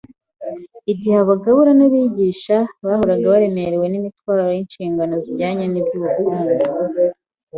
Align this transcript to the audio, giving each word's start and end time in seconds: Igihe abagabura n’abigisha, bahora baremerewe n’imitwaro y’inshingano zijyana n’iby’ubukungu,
Igihe 0.91 1.15
abagabura 1.23 1.71
n’abigisha, 1.75 2.57
bahora 2.83 3.13
baremerewe 3.31 3.85
n’imitwaro 3.89 4.41
y’inshingano 4.55 5.15
zijyana 5.25 5.63
n’iby’ubukungu, 5.71 6.65